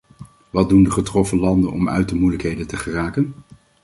[0.49, 3.33] Wat doen de getroffen landen om uit de moeilijkheden te geraken?